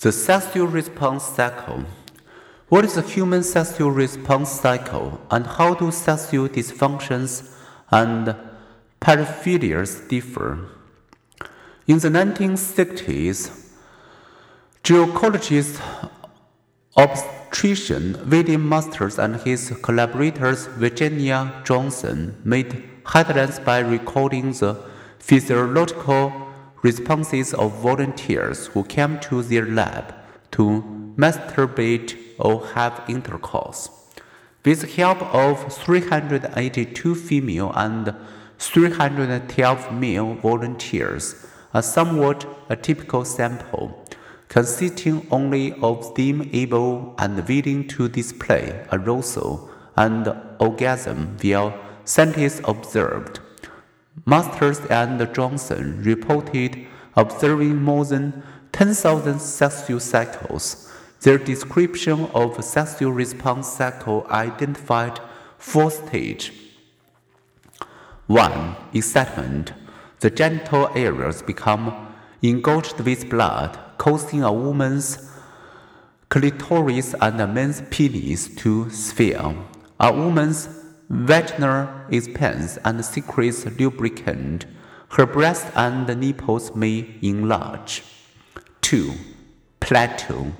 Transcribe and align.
The 0.00 0.12
sexual 0.12 0.66
response 0.66 1.24
cycle. 1.24 1.84
What 2.68 2.84
is 2.84 2.96
the 2.96 3.02
human 3.02 3.42
sexual 3.42 3.90
response 3.90 4.50
cycle 4.50 5.18
and 5.30 5.46
how 5.46 5.72
do 5.72 5.90
sexual 5.90 6.50
dysfunctions 6.50 7.50
and 7.90 8.36
paraphilias 9.00 10.06
differ? 10.06 10.68
In 11.86 11.98
the 11.98 12.10
1960s, 12.10 13.72
gynecologist 14.84 15.80
obstetrician 16.94 18.28
William 18.28 18.68
Masters 18.68 19.18
and 19.18 19.36
his 19.36 19.72
collaborators 19.80 20.66
Virginia 20.66 21.62
Johnson 21.64 22.36
made 22.44 22.84
headlines 23.06 23.58
by 23.60 23.78
recording 23.78 24.52
the 24.52 24.76
physiological 25.18 26.45
responses 26.82 27.54
of 27.54 27.80
volunteers 27.80 28.66
who 28.68 28.84
came 28.84 29.18
to 29.20 29.42
their 29.42 29.66
lab 29.66 30.14
to 30.52 30.82
masturbate 31.16 32.16
or 32.38 32.66
have 32.68 33.02
intercourse. 33.08 33.90
With 34.64 34.80
the 34.80 34.86
help 34.88 35.22
of 35.34 35.72
382 35.72 37.14
female 37.14 37.72
and 37.74 38.14
312 38.58 39.92
male 39.92 40.34
volunteers, 40.34 41.46
a 41.72 41.82
somewhat 41.82 42.40
atypical 42.68 43.24
sample, 43.24 44.04
consisting 44.48 45.26
only 45.30 45.72
of 45.82 46.14
them 46.14 46.48
able 46.52 47.14
and 47.18 47.46
willing 47.48 47.86
to 47.88 48.08
display 48.08 48.86
arousal 48.92 49.70
and 49.96 50.34
orgasm 50.58 51.36
while 51.42 51.78
scientists 52.04 52.60
observed. 52.64 53.40
Masters 54.24 54.80
and 54.86 55.34
Johnson 55.34 56.02
reported 56.02 56.86
observing 57.14 57.82
more 57.82 58.04
than 58.04 58.42
10,000 58.72 59.40
sexual 59.40 60.00
cycles. 60.00 60.92
Their 61.20 61.38
description 61.38 62.26
of 62.34 62.62
sexual 62.64 63.12
response 63.12 63.68
cycle 63.68 64.26
identified 64.30 65.20
four 65.58 65.90
stages. 65.90 66.52
1. 68.26 68.76
Excitement. 68.92 69.72
The 70.20 70.30
genital 70.30 70.88
areas 70.94 71.42
become 71.42 72.08
engorged 72.42 73.00
with 73.00 73.30
blood, 73.30 73.78
causing 73.98 74.42
a 74.42 74.52
woman's 74.52 75.30
clitoris 76.28 77.14
and 77.20 77.40
a 77.40 77.46
man's 77.46 77.82
penis 77.90 78.48
to 78.56 78.90
swell. 78.90 79.64
A 80.00 80.12
woman's 80.12 80.68
vaginal 81.08 81.88
expands 82.10 82.78
and 82.84 83.04
secretes 83.04 83.66
lubricant. 83.78 84.66
Her 85.10 85.26
breasts 85.26 85.70
and 85.74 86.06
nipples 86.20 86.74
may 86.74 87.14
enlarge. 87.22 88.02
2. 88.82 89.12
Plateau. 89.80 90.52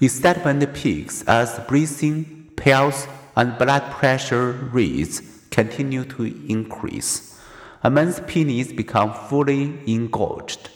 Excitement 0.00 0.74
peaks 0.74 1.22
as 1.26 1.58
breathing, 1.68 2.50
pulse, 2.56 3.06
and 3.36 3.56
blood 3.58 3.82
pressure 3.92 4.52
rates 4.72 5.22
continue 5.50 6.04
to 6.04 6.24
increase. 6.48 7.40
A 7.82 7.90
man's 7.90 8.20
penis 8.20 8.72
becomes 8.72 9.16
fully 9.28 9.80
engorged 9.86 10.70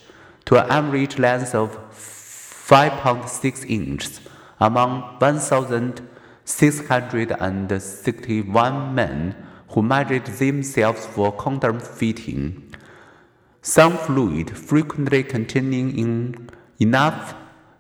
to 0.47 0.56
an 0.62 0.71
average 0.71 1.19
length 1.19 1.55
of 1.55 1.77
5.6 1.91 3.69
inches 3.69 4.21
among 4.61 5.19
1,661 6.48 8.94
men 8.94 9.36
who 9.68 9.82
measured 9.82 10.27
themselves 10.27 11.04
for 11.04 11.30
condom 11.30 11.78
fitting. 11.78 12.74
Some 13.60 13.98
fluid, 13.98 14.56
frequently 14.56 15.24
containing 15.24 15.98
in 15.98 16.48
enough 16.80 17.34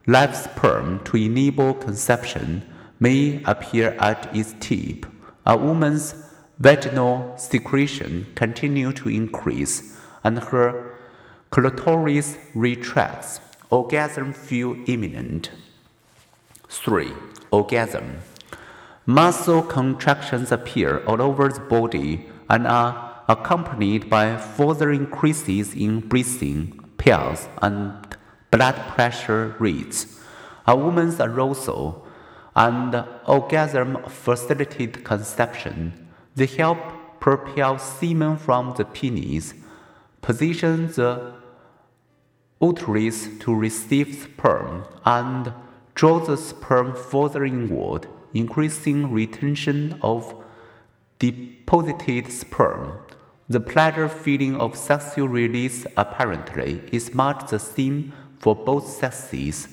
live 0.06 0.36
sperm 0.36 1.02
to 1.04 1.16
enable 1.16 1.72
conception, 1.72 2.62
may 3.00 3.42
appear 3.46 3.96
at 3.98 4.28
its 4.36 4.54
tip. 4.60 5.06
A 5.46 5.56
woman's 5.56 6.14
vaginal 6.58 7.38
secretion 7.38 8.26
continues 8.34 8.96
to 8.96 9.08
increase, 9.08 9.96
and 10.22 10.40
her 10.40 10.94
clitoris 11.50 12.36
retracts. 12.54 13.40
Orgasm 13.70 14.34
feel 14.34 14.76
imminent. 14.86 15.52
3. 16.68 17.10
Orgasm. 17.50 18.18
Muscle 19.10 19.62
contractions 19.62 20.52
appear 20.52 21.02
all 21.06 21.22
over 21.22 21.48
the 21.48 21.60
body 21.60 22.26
and 22.50 22.66
are 22.66 23.24
accompanied 23.26 24.10
by 24.10 24.36
further 24.36 24.92
increases 24.92 25.72
in 25.74 26.00
breathing, 26.00 26.78
pulse, 26.98 27.48
and 27.62 27.94
blood 28.50 28.74
pressure 28.88 29.56
rates. 29.58 30.20
A 30.66 30.76
woman's 30.76 31.20
arousal 31.20 32.06
and 32.54 33.02
orgasm 33.26 33.96
facilitate 34.08 35.06
conception. 35.06 36.06
They 36.34 36.44
help 36.44 36.76
propel 37.18 37.78
semen 37.78 38.36
from 38.36 38.74
the 38.76 38.84
penis, 38.84 39.54
position 40.20 40.88
the 40.88 41.32
uterus 42.60 43.26
to 43.38 43.54
receive 43.54 44.28
sperm, 44.28 44.84
and 45.06 45.54
draw 45.94 46.18
the 46.18 46.36
sperm 46.36 46.94
further 46.94 47.46
inward, 47.46 48.06
increasing 48.34 49.10
retention 49.10 49.98
of 50.02 50.34
deposited 51.18 52.30
sperm. 52.30 52.98
The 53.48 53.60
pleasure 53.60 54.08
feeling 54.08 54.56
of 54.56 54.76
sexual 54.76 55.28
release 55.28 55.86
apparently 55.96 56.82
is 56.92 57.14
much 57.14 57.50
the 57.50 57.58
same 57.58 58.12
for 58.38 58.54
both 58.54 58.86
sexes. 58.86 59.68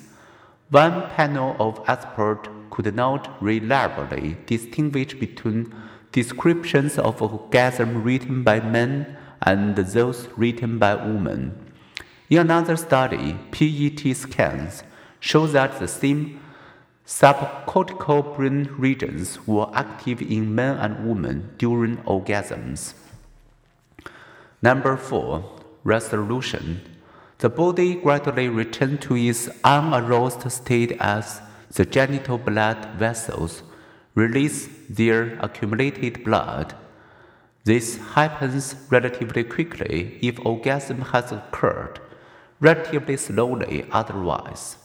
One 0.69 1.09
panel 1.09 1.55
of 1.59 1.81
experts 1.87 2.49
could 2.69 2.95
not 2.95 3.41
reliably 3.41 4.37
distinguish 4.45 5.13
between 5.13 5.73
descriptions 6.11 6.97
of 6.97 7.21
orgasm 7.21 8.03
written 8.03 8.43
by 8.43 8.59
men 8.61 9.17
and 9.41 9.75
those 9.75 10.27
written 10.37 10.79
by 10.79 10.95
women. 10.95 11.73
In 12.29 12.39
another 12.39 12.75
study, 12.77 13.37
PET 13.51 14.15
scans 14.15 14.83
show 15.19 15.45
that 15.47 15.79
the 15.79 15.87
same 15.87 16.39
subcortical 17.05 18.35
brain 18.35 18.67
regions 18.77 19.45
were 19.47 19.69
active 19.73 20.21
in 20.21 20.55
men 20.55 20.77
and 20.77 21.07
women 21.07 21.53
during 21.57 21.97
orgasms. 21.97 22.93
Number 24.61 24.97
4. 24.97 25.43
Resolution. 25.83 26.81
The 27.37 27.49
body 27.49 27.95
gradually 27.95 28.49
returns 28.49 29.01
to 29.01 29.15
its 29.15 29.49
unaroused 29.63 30.51
state 30.51 30.93
as 30.99 31.41
the 31.71 31.85
genital 31.85 32.37
blood 32.37 32.95
vessels 32.97 33.61
release 34.15 34.67
their 34.89 35.37
accumulated 35.39 36.23
blood. 36.23 36.73
This 37.65 37.97
happens 37.97 38.75
relatively 38.89 39.43
quickly 39.43 40.17
if 40.21 40.43
orgasm 40.45 41.01
has 41.01 41.31
occurred 41.31 41.99
relatively 42.59 43.17
slowly 43.17 43.85
otherwise. 43.91 44.77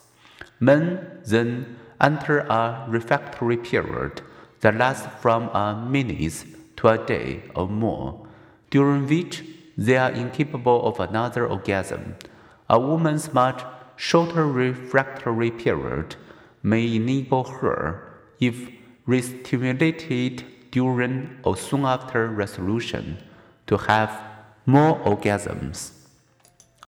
Men 0.58 1.20
then 1.24 1.76
enter 2.00 2.40
a 2.40 2.86
refractory 2.88 3.56
period 3.56 4.22
that 4.60 4.76
lasts 4.76 5.08
from 5.20 5.48
a 5.48 5.86
minute 5.88 6.44
to 6.76 6.88
a 6.88 6.98
day 7.06 7.42
or 7.54 7.68
more, 7.68 8.26
during 8.70 9.06
which 9.06 9.44
they 9.76 9.96
are 9.96 10.10
incapable 10.10 10.86
of 10.86 11.00
another 11.00 11.46
orgasm. 11.46 12.16
A 12.68 12.78
woman's 12.78 13.32
much 13.32 13.62
shorter 13.96 14.46
refractory 14.46 15.50
period 15.50 16.16
may 16.62 16.94
enable 16.96 17.44
her, 17.44 18.12
if 18.38 18.70
restimulated 19.06 20.44
during 20.70 21.36
or 21.42 21.56
soon 21.56 21.84
after 21.84 22.28
resolution, 22.28 23.18
to 23.66 23.76
have 23.76 24.20
more 24.66 24.98
orgasms. 25.00 25.99